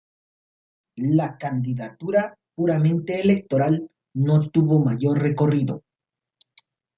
La 1.13 1.37
candidatura, 1.37 2.35
puramente 2.55 3.21
electoral, 3.21 3.87
no 4.15 4.49
tuvo 4.49 4.79
mayor 4.83 5.19
recorrido. 5.19 5.83